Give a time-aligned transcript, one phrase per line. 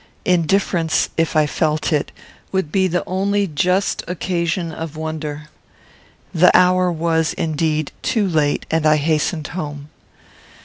[0.25, 2.11] Indifference, if I felt it,
[2.51, 5.47] would be the only just occasion of wonder.
[6.33, 9.91] The hour was, indeed, too late, and I hastened home.